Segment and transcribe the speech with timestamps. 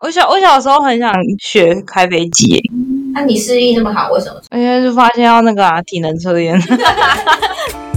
[0.00, 2.58] 我小我小时候很想学开飞机，
[3.12, 4.40] 那你视力那么好，为什么？
[4.58, 6.58] 因为就发现要那个啊体能测验。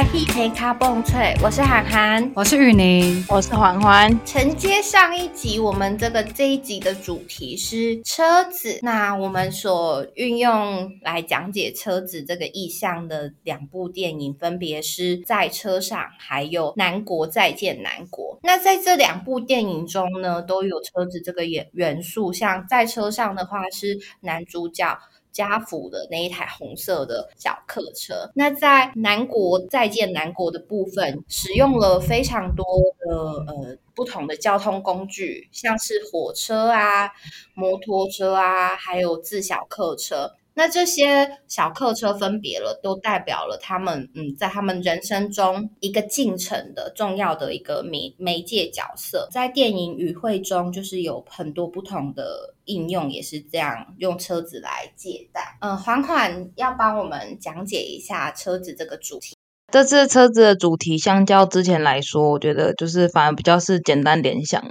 [0.00, 2.32] 来，He 陪卡蹦脆，我是涵涵。
[2.34, 8.78] 我是雨宁，我是环环，承接上一集，我们这个这一集的主题是车子。
[8.80, 18.36] 那我们所运用来讲解车子这个意象的两部电影，分别是在车上，还有《南国再见南国》。
[18.42, 22.32] 那在这两部电影中呢，都有车子这个元元素。
[22.32, 24.98] 像在车上的话，是男主角。
[25.32, 32.64] 家福的那一台红色的小客车，那在南国再见南国的部分，使用了非常多
[32.98, 33.14] 的
[33.46, 37.10] 呃不同的交通工具，像是火车啊、
[37.54, 40.32] 摩托车啊，还有自小客车。
[40.54, 49.28] 那这些小客车分别了，都代表了他们嗯，在他们人生中一个进程的重要的一个媒媒介角色。
[49.30, 55.56] 在电影语汇中，就是有很多不同的应用，也是这样用车子来借代。
[55.60, 59.36] 嗯，缓缓要帮我们讲解一下车子这个主题。
[59.72, 64.62] 这次车子的主题相较之前来说，我觉得就是反而比较是简单联想，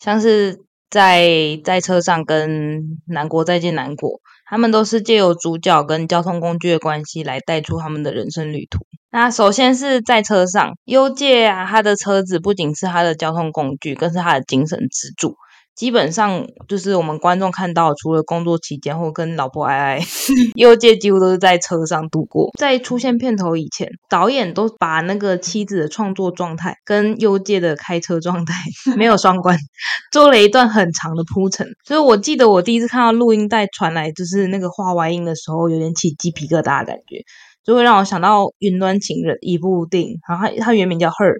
[0.00, 0.58] 像是
[0.90, 4.20] 在在车上跟南国再见南国。
[4.48, 8.86] 他们都是借由主角跟交通工具的关系来带出他们的人生旅途。
[9.10, 15.36] 那首先是在车上，优介啊，他的车子不仅是他的交通工具，更是他的精神支柱。
[15.78, 20.00] 基本上就是我们观众看到，除了工作期间或跟老婆爱爱，
[20.56, 22.50] 优介几乎都是在车上度过。
[22.58, 28.54] 在出现片头以前，导演都把那个妻子的创作状态跟优介的开车状态
[28.98, 29.56] 没有双关，
[30.10, 31.68] 做了一段很长的铺陈。
[31.84, 37.22] 所以我记得我第一次看到录音带传来就是那个画外音的时候，有点起鸡皮疙瘩的感觉，
[37.64, 41.34] 就会让我想到《云端情人》一部电影，然后它它原名叫《Her》。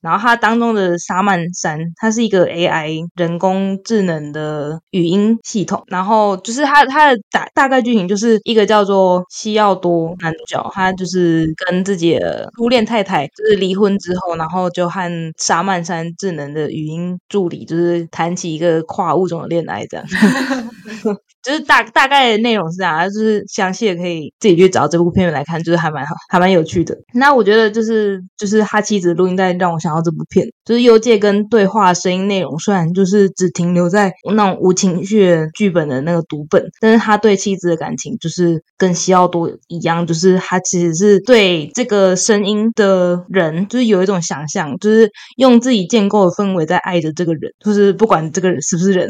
[0.00, 5.82] 然后它当中的沙曼山，它是一个 AI 人工智能的语音系统。
[5.88, 20.06] 然后就是它它的大大概剧情就是一个叫做西奥多男主角，他就是跟自己的初恋太太就是离婚之后，然后就和沙曼山智能的语音助理就是谈起一个跨物种的恋爱，这样。
[21.40, 26.94] 就是大大概的内容是这样，就是详细的可以自己去找这部片来看，就是还蛮好，还蛮有趣的。
[27.14, 49.08] 那我觉得就是就是他妻子录音带让我想到这部片，就是幽界跟对话声音内容虽然就是只停留在那种无情绪剧本的那个读本，但是他对妻子的感情就是跟西奥多一样，就是他其实是对这个声音的人，就是有一种想象，就是用自己建构的氛围在爱着这个人，就是不管这个人是不是人。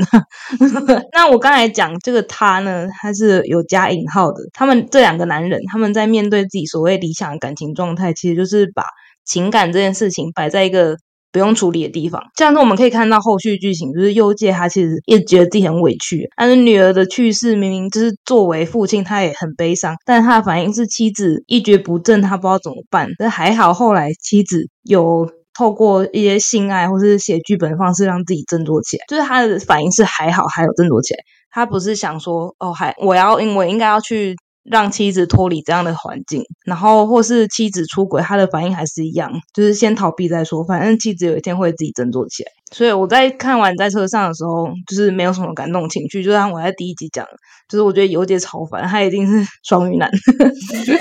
[1.13, 2.25] 那我刚才讲这个。
[2.31, 4.43] 他呢，他是有加引号的。
[4.53, 8.83] 他们这两个男人，他们在面对自己所谓理想的感情状态，其实就是把
[9.29, 10.97] 情感这件事情摆在一个
[11.31, 12.23] 不用处理的地方。
[12.37, 23.09] 像是我们可以看到后续剧情，就是优介他其实一直觉得自己很委屈，但是女儿的去世明明就是作为父亲他也很悲伤，但他的反应是妻子一蹶不振，他不知道怎么办。
[23.19, 31.21] 但还好后来妻子有透过一些性爱或是写剧本的方式让自己振作起来，就是他的反应是还好，还有振作起来。
[31.51, 34.37] 他不是想说哦，还我要，因为应该要去
[34.71, 42.51] 让妻子脱离这样的环境，然后或是妻子出轨，他的反应还是一样，就是先逃避再说，反正妻子有一天会自己振作起来。
[42.71, 47.27] 所以我在看完在车上的时候，就是没有什么感动情绪，就像我在第一集讲，
[47.69, 51.01] 就是我觉得有点超凡，他一定是 双鱼男，又开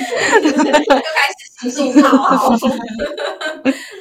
[1.62, 2.56] 始情绪好。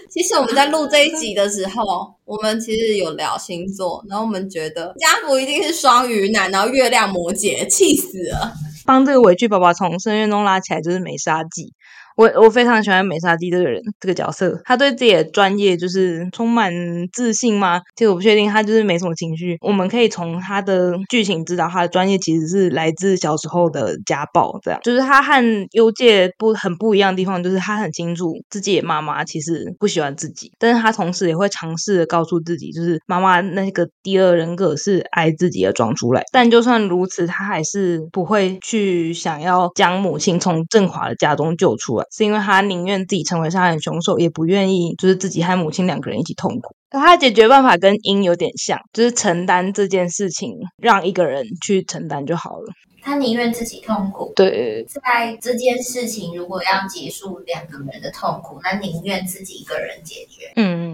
[0.08, 1.82] 其实我们在录这一集的时候，
[2.24, 8.52] 我们其实有聊星座，然后我们觉得家福一定是双鱼男，然后月亮摩羯，气死了。
[8.86, 11.74] 帮这个委屈宝宝从深渊中拉起来，就是美沙纪。
[12.16, 16.72] 我我非常喜欢美沙基这个人这个角色，他对自己的专业就是充满
[17.12, 17.80] 自信吗？
[17.94, 19.58] 其实我不确定，他就是没什么情绪。
[19.60, 24.58] 我们可以从他的剧情知道，他的专业其实是来自小时候的家暴。
[24.62, 36.22] 这样就是他和优介不很不一样的地方，就是他很清楚自己的妈妈其实不喜欢自己，但是他同时也会尝试的告诉自己，就是妈妈那个第二人格是爱自己而装出来。
[36.32, 42.05] 但就算如此，他还是不会去想要将母亲从振华的家中救出来。
[42.10, 46.74] 是因为他宁愿自己成为杀人凶手，也不愿意就是自己和母亲两个人一起痛苦。
[46.90, 52.72] 他的解决办法跟鹰有点像，就是承担这件事情，让一个人去承担就好了。
[53.02, 54.32] 他宁愿自己痛苦。
[54.34, 60.50] 对，在这件事情如果要结束两个人的痛苦，那宁愿自己一个人解决。
[60.56, 60.85] 嗯，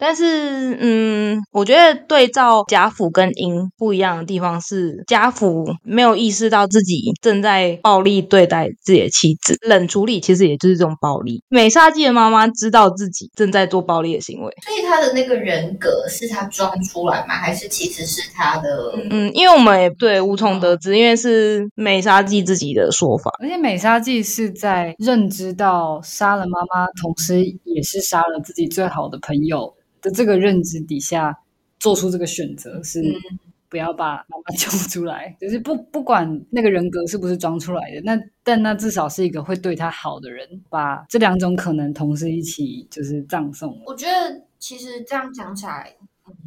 [0.00, 11.44] 但是，嗯，我觉得对照贾府跟英不一样的地方是，贾府没有意识到自己正在暴力对待自己的妻子，冷处理其实也就是这种暴力。
[11.50, 17.34] 美沙姬的妈妈知道自己正在做暴力的行为，所以她的那个人格是她装出来吗？
[17.34, 18.94] 还是其实是她的？
[19.10, 23.30] 嗯，因为我们也对无从得知，因为是美沙姬自己的说法。
[23.42, 29.74] 而且美沙姬是在认知到杀了妈妈，同时也是杀了自己最好的朋友。
[30.02, 31.36] 的这个认知底下
[31.78, 33.02] 做出这个选择是
[33.68, 43.80] 不要把妈妈 救出来，就是不不管那个人格是不是装出来的，那但那至少是一个会对他好的人，把这两种可能同时一起就是葬送。
[43.86, 45.94] 我觉得其实这样讲起来，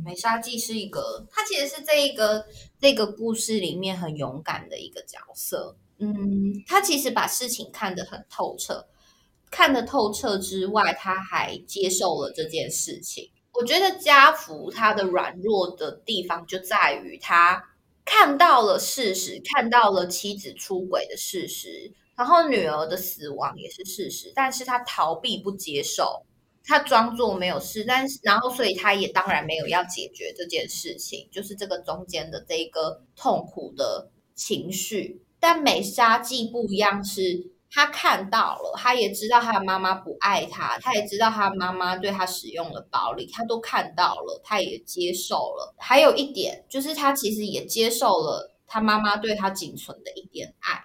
[0.04, 2.46] 美沙纪是一个，他其实是这一个
[2.80, 5.78] 这个故事里面很勇敢的一个角色。
[6.00, 6.14] 嗯，
[6.68, 8.86] 他其实把事情看得很透彻，
[9.50, 13.30] 看得透彻之外，他还接受了这件事情。
[13.54, 17.64] 我觉得家福他的软弱的地方就在于他
[18.04, 26.26] 看到了事实，看到了妻子出轨的事实，然后女儿的死亡也是事实，但是他逃避不接受，
[26.66, 35.22] 他装作没有事，但是然后所以他也当然没有要解决这件事情，就是这个中间的这个痛苦的情绪。
[35.40, 37.53] 但美沙记不一样是。
[37.76, 45.74] 他看到了，他也知道他的妈妈不爱他，他也知道他妈妈对他使用了暴力，他都看到了，他也接受了。
[45.80, 50.84] 还有一点就是，他其实也接受了他妈妈对他仅存的一点爱。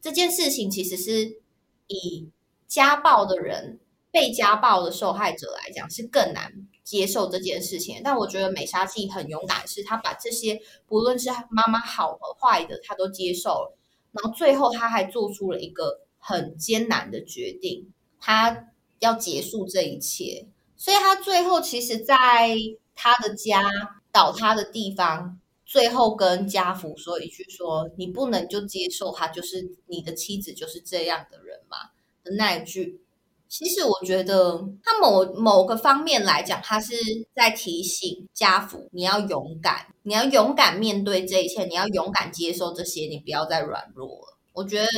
[0.00, 1.40] 这件事情其实是
[1.88, 2.30] 以
[2.68, 3.80] 家暴的人、
[4.12, 6.52] 被家暴的受害者来讲是更难
[6.84, 8.00] 接受这件事情。
[8.04, 13.76] 但我觉得美莎自己很勇敢，是他把这些不论是妈妈好和坏的，他都接受了，
[14.12, 16.02] 然后最后他还做出了一个。
[16.18, 18.68] 很艰难的决定，他
[19.00, 22.56] 要结束这一切，所以他最后其实，在
[22.94, 23.62] 他的家
[24.10, 31.76] 倒塌的地方，最后跟家福说一句：“说你不能就接受他，就是你的妻子就是这样的人嘛。”
[32.24, 33.00] 的那一句，
[33.48, 36.96] 其实我觉得他某某个方面来讲，他是
[37.34, 44.36] 在提醒家福：你要勇敢，你要勇敢面对这一切，你要勇敢接受这些，你不要再软弱了。
[44.52, 44.88] 我觉得。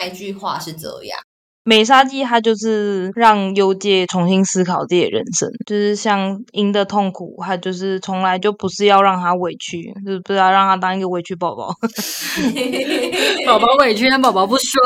[0.00, 1.27] 那一句话是这样。
[1.68, 11.68] 美沙纪他就是让优介重新思考自己的人生，就是像鹰的痛苦，他就是从来就不是要让他委屈，就是不是要让他当一个委屈宝宝。
[13.46, 14.80] 宝宝委屈，但宝宝不说。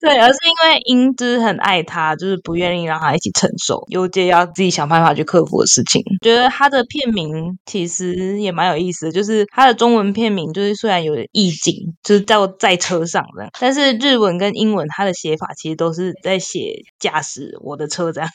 [0.00, 6.02] 对，而是因为英之很爱他，就是不愿意让他一起承受优介要自己想办法去克服的事情。
[6.22, 15.97] 觉得他的片名其实也蛮有意思的，就是他的中文片名就是虽然有意境，就是叫在车上的，但是日文跟英文它的写法其实都是。
[16.02, 18.28] 是在写驾驶我的车这样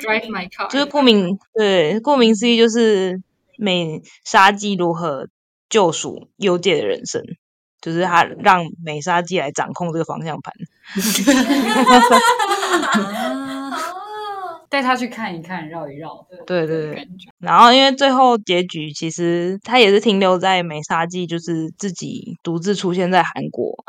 [0.00, 3.22] ，Drive my car，就是顾名对，顾名思义就是
[3.58, 5.28] 美沙纪如何
[5.68, 7.22] 救赎幽界的人生，
[7.80, 10.52] 就是他让美沙纪来掌控这个方向盘，
[14.68, 17.08] 带他去看一看，绕一绕，对对对，
[17.38, 23.84] 然后因为最后结局其实他也是停留在美沙纪，就是自己独自出现在韩国。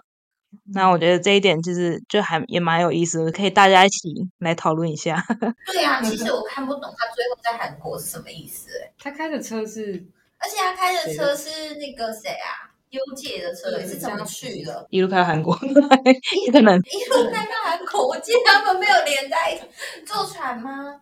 [0.73, 5.23] 那我觉得这一点其实就还也蛮有意思的，可以大家一起来讨论一下。
[5.71, 8.69] 对啊，其实我看不懂他最后在韩国是什么意思。
[8.81, 10.05] 哎，他开的车是，
[10.37, 12.71] 而且他开的车是那个谁啊？
[12.91, 14.87] 优界的车是怎么去的？
[14.89, 18.07] 一路开到韩国，可能一路开到韩国。
[18.07, 19.59] 我记得他们没有连在
[20.05, 20.95] 坐船吗？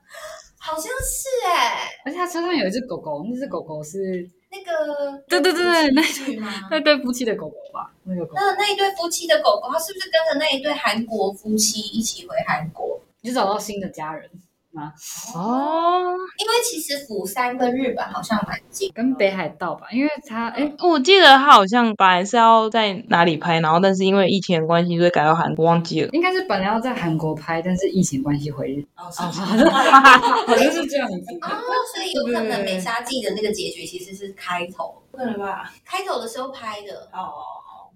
[0.57, 1.89] 好像是哎。
[2.03, 4.27] 而且他车上有一只狗狗，那只狗狗是。
[4.55, 6.01] 那个对对对对，那
[6.71, 8.33] 那对夫妻的狗狗吧，那个狗。
[8.35, 12.99] 那那一对夫妻的狗狗，它是不是跟着那一对韩国夫妻一起回韩国？
[13.21, 14.29] 你就找到新的家人。
[15.35, 16.03] 哦，
[16.37, 26.09] 因为其实釜山跟日本好像蛮近，跟北海道吧，因为他哎，我记得他好像本来是要在哪里拍，然后但是因为疫情的关系，所以改到韩国，忘记了。
[26.11, 28.81] 应该是本来要在韩国拍，但是疫情关系回日。
[28.97, 29.31] 哦， 好
[30.57, 31.15] 像是这样子。
[31.41, 31.49] 哦，
[31.93, 35.71] 所以有可能美沙记的那个结局其实是开头，不可能吧？
[35.85, 37.09] 开头的时候拍的。
[37.13, 37.31] 哦。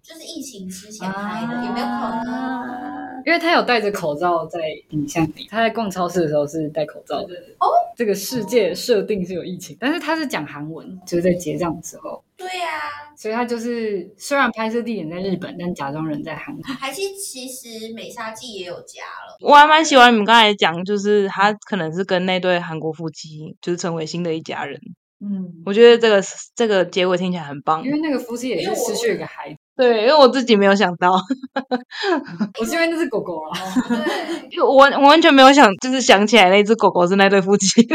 [0.03, 3.23] 就是疫情之前拍的，有没有可能？
[3.25, 4.59] 因为他有戴着口罩在
[4.91, 7.35] 影像里，他在逛超市的时候是戴口罩的。
[7.59, 12.23] 哦，这个世界设定是有疫情，但是他是讲韩文，就是在结账的时候。
[12.37, 16.63] 对呀，所以他就是虽然拍摄地点在日本，但假装人在韩国。
[16.73, 19.37] 还是其实美沙纪也有家了。
[19.41, 24.79] 我还蛮喜欢你们刚才讲，就是他可能是跟那对韩国夫妻，就是成为新的一家人。
[25.21, 26.23] 嗯，我觉得这个
[26.55, 29.58] 这个结尾听起来很棒，因为那个夫妻也是失去了一个孩子。
[29.79, 31.13] 对，因为我自己没有想到，
[32.59, 33.55] 我是因为那只狗狗啊。
[34.51, 37.87] 对， 我我完全没有想，就是想起来那只狗狗是那对夫妻。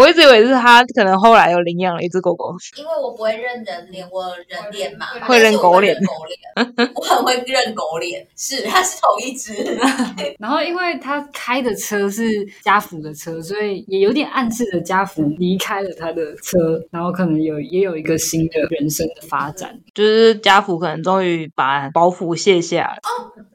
[0.00, 2.54] 我一直以为是他可能后来又领养了一只狗狗。
[2.78, 9.52] 因为我不会认人脸，我人脸嘛，会认狗脸狗脸， 我很会认狗脸，是它是同一只。
[10.40, 12.24] 然后因为他开的车是
[12.62, 19.78] 家福的车，所以也有点暗示着家福离开了他的车，然后可能有也有一个新的人生的发展。
[19.94, 22.96] 就是家福可能终于把包袱卸下了。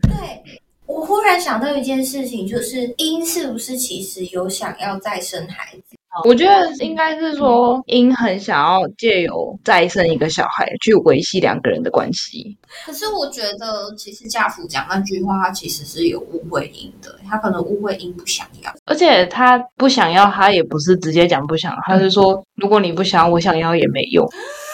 [0.03, 5.95] 对，我忽然想到一件事情，就是英是不是其实有想要再生孩子？
[6.23, 12.57] 我觉得应该是说，英很想要借由再生一个小孩去维系两个人的关系。
[12.85, 18.71] 可是我觉得，其实家父讲那句话，他其实是有误会英的，他可能误会英不想要。
[18.85, 24.25] 而且他不想要，他也不是直接讲不想，他是说如果你不想要，我想要也没用。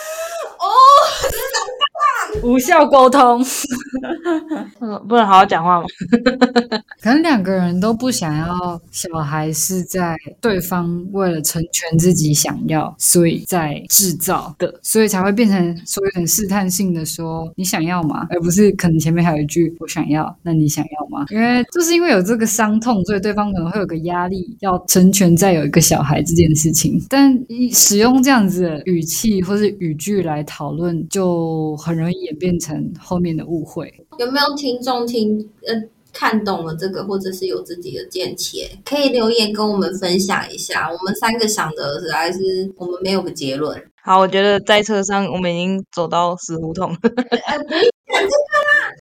[2.42, 3.44] 哦，无效沟通，
[4.80, 5.86] 嗯， 不能好好讲话吗？
[7.02, 18.28] 可能两个人都不想要小孩，是在对方为了成全自己想要，所以在制造的，所以才会变成说有点试探性的说你想要吗？
[18.30, 21.26] 而不是可能前面还有一句我想要，那你想要吗？
[21.30, 27.02] 因为就是因为有这个伤痛，所以对方可能会有个压力，要成全再有一个小孩这件事情。
[27.10, 33.94] 但以使用这样子的语气或是语句来讨论，就很容易演变成后面的误会。
[34.18, 35.76] 有没有听众听呃
[36.14, 40.90] 看懂了这个，或者是有自己的见解，可以留言跟我们分享一下。
[40.92, 42.40] 我们三个想的实在是
[42.78, 43.82] 我们没有个结论。
[44.04, 46.90] 好，我觉得在车上我们已经走到死胡同。
[47.06, 48.01] 呃，不是讲这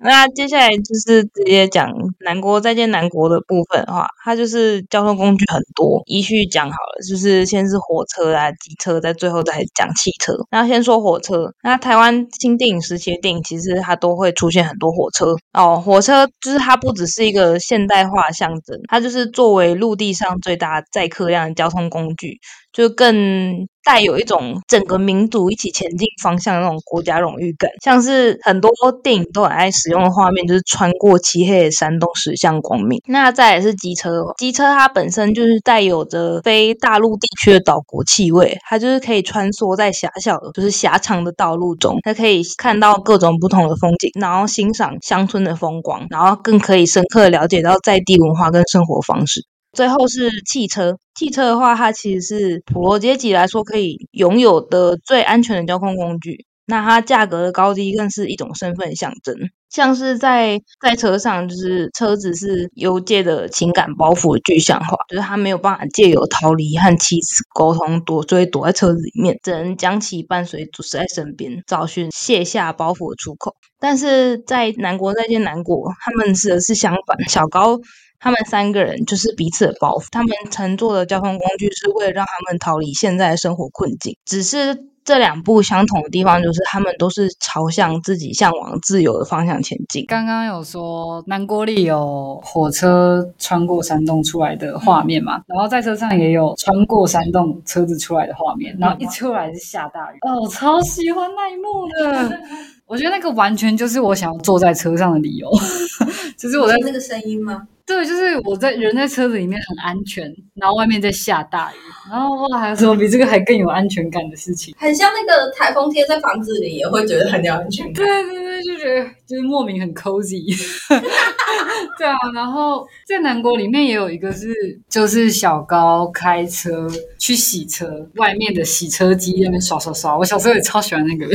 [0.01, 10.33] 那接下来就是直接讲南国再见南国的部分的话，它就是交通工具很多，依序讲好了，就是先是火车啊、机车，在最后再讲汽车。
[10.51, 15.81] 那先说火车，那台湾新电影时期的电影，其实它都会出现很多火车哦。
[15.83, 22.39] 火车就是它不只是一个现代化象征，它就是作为陆地上最大载客量的交通工具。
[22.71, 28.69] 就更带有一种整个民族一起前进方向的那种国家荣誉感，像是很多
[29.03, 33.01] 电影都很爱使用的画面，就是穿过漆黑的山洞驶向光明。
[33.07, 49.41] 那再来是机车，机车它本身就是带有着非大陆地区的岛国气味，它就是可以穿梭在狭小的，就是狭长的道路中，它可以看到各种不同的风景，然后欣赏乡村的风光，然后更可以深刻的了解到在地文化跟生活方式。
[49.71, 56.45] 最后是汽车，汽车的话，它其实是普罗阶级来说可以拥有的最安全的交通工具。
[56.69, 59.35] 那它价格的高低更是一种身份象征，
[59.69, 73.55] 像是在在车上，就是车子是邮界的情感包袱的具象化，就是他没有办法借由逃离和妻子沟通，躲所以躲在车子里面，只能将其伴随主持在身边，找寻卸下包袱的出口。
[73.79, 77.79] 但是在南国再见南国，他们是是相反，小高。
[78.21, 84.17] 他们三个人就是彼此的包袱，他们乘坐的交通工具是为了让他们逃离现在的生活困境。
[84.25, 90.05] 只是这两部相同的地方，就是他们都是朝向自己向往自由的方向前进。
[90.07, 102.39] 刚刚有说南国里有火车穿过山洞出来的画面嘛，然后在车上也有穿过山洞车子出来的画面，然后一出来是下大雨，哦，我超喜欢那一幕的。
[102.85, 105.49] 我觉得那个完全就是我想要坐在车上的理由，
[106.37, 107.67] 就是我在那个声音吗？
[107.89, 111.75] 对，就是我在人在车子里面很安全，然后外面在下大雨，
[112.07, 114.75] 然后哇，还有什么比这个还更有安全感的事情？
[114.77, 118.05] 很像那个台风贴在房子里，也会觉得很有安全感。
[118.05, 120.45] 对对对，就觉得就是莫名很 cozy。
[121.97, 124.53] 对啊，然后在南国里面也有一个是，
[124.87, 131.27] 就是小高开车去洗车，外面的洗车机那边刷刷刷，我小时候也超喜欢那个。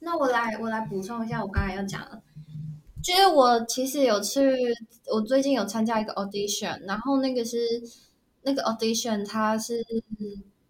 [0.00, 2.20] 那我来，我来补充一下，我刚才要讲的，
[3.02, 4.40] 就是我其实有去，
[5.12, 7.58] 我最近有参加一个 audition，然后那个是
[8.42, 9.84] 那个 audition，它是。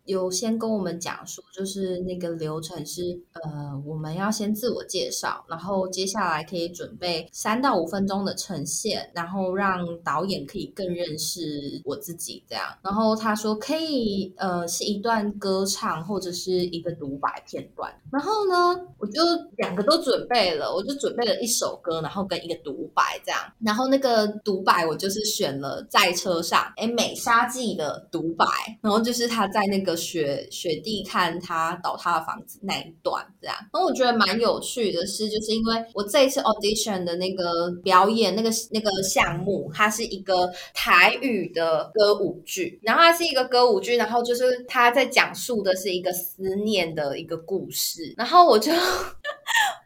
[0.04, 12.64] 有先跟我们讲说，就是那个流程是，呃，我们要先自我介绍，然后接下来可以准备三到五分钟的呈现，然后让导演可以更认识我自己这样。
[12.82, 17.92] 然后他说可以，呃，是一段歌唱或者是一个独白片段。
[18.10, 19.22] 然后呢，我就
[19.58, 23.40] 两个都准备了，我就准备了一首歌，然后跟一个独白这样。
[23.60, 28.44] 然后那个独白我就是选了在车上，哎，美沙季的独白，
[28.80, 29.91] 然后就是他在那个。
[29.96, 48.72] 雪雪地看他倒塌的房子那一段，这样，那我觉得蛮有趣的是，就是因为我这一次 audition 的那个表演那个那个项目，它是一个台语的歌舞剧，然后它是一个歌舞剧，然后就是他在讲述的是一个思念的一个故事，然后我就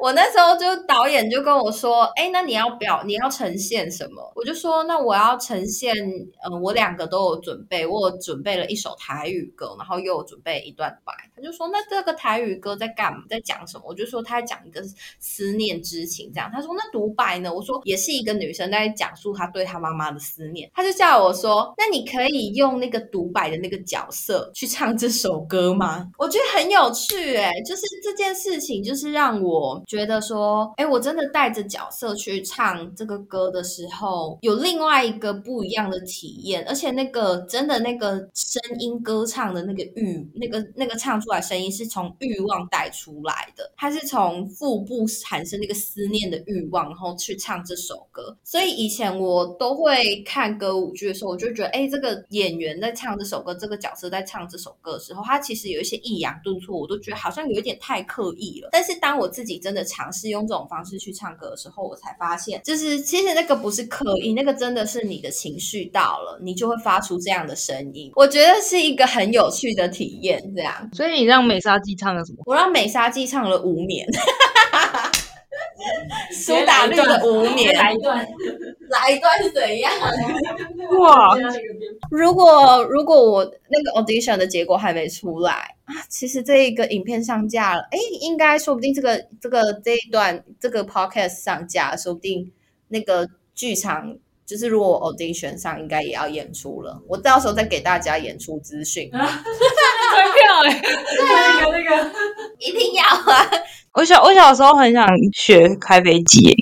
[0.07, 4.23] 我那时候就导演就跟我说，哎，那你要表你要呈现什么？
[4.37, 5.93] 我就说，那我要呈现，
[6.49, 11.13] 嗯，我两个都有准备，我准备了一首台语歌，然后又准备一段白。
[11.35, 13.25] 他就说，那这个台语歌在干嘛？
[13.29, 13.85] 在讲什么？
[13.89, 14.81] 我就说他在讲一个
[15.19, 16.49] 思念之情，这样。
[16.55, 17.53] 他说那独白呢？
[17.53, 20.71] 我说也是一个女生在讲述她对她妈妈的思念。
[20.73, 26.09] 他就叫我说，那你可以用那个独白的那个角色去唱这首歌吗？
[26.17, 48.37] 我觉得很有趣，哎，就是这件事情，就是让我觉得说，哎，我真的带着角色去唱这个歌的时候，有另外一个不一样的体验，而且那个真的那个声音歌唱的那个欲，那个那个唱出来声音是从欲望带出来的，它是从腹部产生那个思念的欲望，然后去唱这首歌。
[48.45, 58.69] 所以以前我都会看歌舞剧的时候，我就觉得，哎，这个演员在唱这首歌，这个角色在唱这首歌的时候，他其实有一些抑扬顿挫，我都觉得好像有一点太刻意了。
[58.73, 68.11] 但是当我自己真尝试用这种方式去唱歌的时候，我才发现，就是其实那个不是刻意，那个真的是你的情绪到了，你就会发出这样的声音。
[68.15, 70.89] 我觉得是一个很有趣的体验，这样。
[70.93, 72.43] 所以你让美沙季唱了什么？
[72.47, 74.07] 我让美沙季唱了《无眠》。
[76.33, 78.27] 苏打绿的《无眠》，来一段，
[78.89, 79.93] 来一段是怎样？
[81.01, 81.37] 哇！
[82.11, 85.53] 如果如果我那个 audition 的结果还没出来
[85.85, 92.53] 啊，其实这一个影片上架了，哎，应该说不定这个这个这一段这个 podcast 上架，说不定
[92.89, 99.11] 那个剧场就是如果 audition 上应该也要演出了，我到时候再给大家演出资讯。
[99.13, 99.29] 门票
[100.69, 100.83] 哎，
[101.73, 102.11] 那个那个
[102.59, 103.51] 一定要啊！
[103.95, 106.55] 我小我小时候很想学开飞机，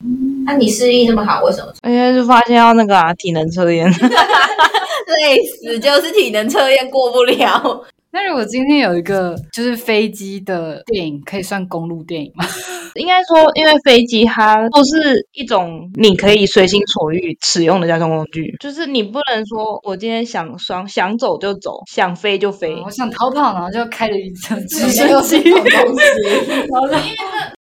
[0.46, 1.72] 那你视力那么好，为什么？
[1.88, 7.84] 因为就发现要那个啊体能测验， 累死就是体能测验过不了。
[8.14, 12.46] 那如果今天有一个就是飞机的电影，可以算公路电影吗？
[12.94, 22.80] 应该说，因为飞机它都是一种你可以随心所欲使用的交通工具，就是你不能说我今天想想想走就走，想飞就飞。
[22.84, 25.38] 我想逃跑，然后就开了一车直升机。
[25.42, 27.52] 因为那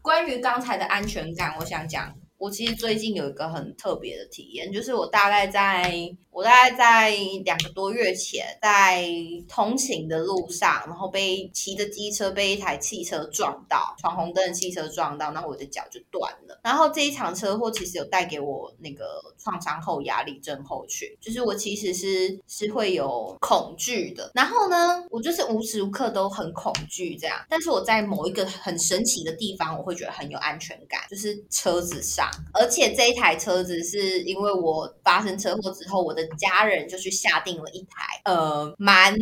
[0.00, 2.14] 关于刚才的安全感，我想讲。
[2.38, 5.92] 我其实最近有一个很特别的体验，就是我大概在
[6.32, 7.10] 我大概在
[7.44, 9.04] 两个多月前，在
[9.48, 16.60] 通勤的路上，然后被骑着机车被一台汽车撞到，闯红灯的汽车撞到，然后我的脚就断了。
[16.62, 24.30] 然后这一场车祸其实有带给我那个创伤后压力症候群，就是我其实是是会有恐惧的。
[24.34, 32.30] 然后呢，我就是无时无刻都很恐惧这样，但是我在某一个很神奇的地方，我会觉得很有安全感，就是车子上。
[32.52, 39.14] 而且这一台车子是因为我发生车祸之后，我的家人就去下定了一台呃蛮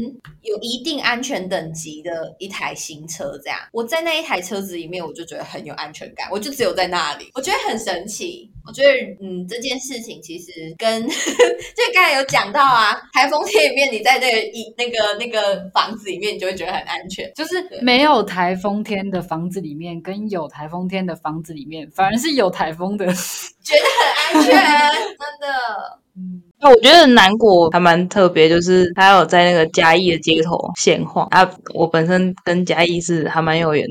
[0.43, 3.39] 有一定安全等级的一台新车。
[3.43, 6.29] 这样我在那一台车子里面，我就觉得很有安全感。
[6.31, 8.51] 我就只有在那里，我觉得很神奇。
[8.67, 8.89] 我觉得
[9.23, 11.15] 嗯，这件事情其实跟 就
[11.95, 17.33] 刚才有讲到啊，台风天里面你在那个一那个那个房子里面，你就会觉得很安全。
[17.35, 23.07] 就是没有台风天的房子里面，跟有台风天的房子里面，反而是有台风的。
[23.07, 23.85] 觉得
[24.35, 26.01] 很安全，真的。
[26.17, 31.49] 嗯，那我觉得南国还蛮特别，就是它有在那个嘉义的街头闲晃啊。
[31.73, 33.87] 我本身跟嘉义是还蛮有缘，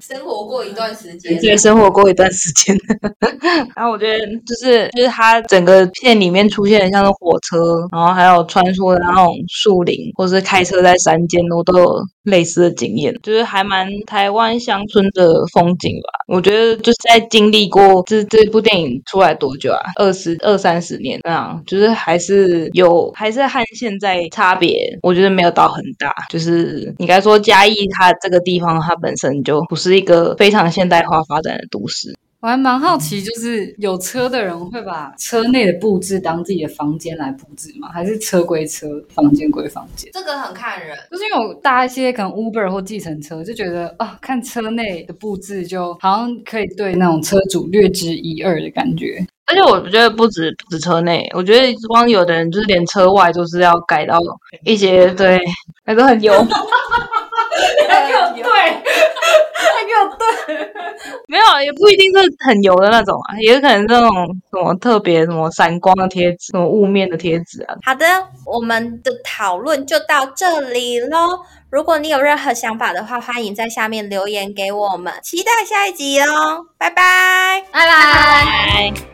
[0.00, 2.76] 生活过一段时间， 对，生活过一段时间。
[3.74, 11.88] 然后我觉得就是就是它整个片里面出现的像是火车，然后还有穿梭的那种树林，或是开车在山间，我都有
[12.24, 16.24] 类似的经验，就是还蛮台湾乡村的风景吧。
[16.26, 19.80] 我觉得就是在经历过这这部电影出来多久啊？
[19.96, 21.20] 二十二三十年。
[21.22, 26.14] 那样就是还是有，还是和现在差别，我觉得没有到很大。
[26.30, 32.16] 就是应该说嘉义它这个地方，它本身就不是一个非常现代化发展的都市。
[32.44, 37.88] 我还蛮好奇，就是有车的人会把车内的布置当自己的房间来布置吗？
[37.90, 40.10] 还是车归车，房间归房间？
[40.12, 49.26] 这个很看人，就是因为我搭一些可能 Uber 或计程车，就觉得啊，看车内的布置就好像可以对那种车主略知一二的感觉。
[49.46, 54.18] 而且我觉得不止不止车内，我觉得光有的人就是连车外都是要改到
[54.66, 55.40] 一些对，
[55.86, 56.34] 那都很油。
[57.88, 60.72] 还 给我对，还给我对，
[61.28, 64.08] 没有也不一定是很油的那种啊，也有可能这种
[64.52, 67.74] 什么特别什么闪光的贴纸，什么雾面的贴纸啊。
[67.84, 68.06] 好的，
[68.46, 71.40] 我们的讨论就到这里喽。
[71.70, 76.66] 如果你有任何想法的话，欢迎在下面留言给我们，期待下一集哦。
[76.78, 79.13] 拜拜，拜拜。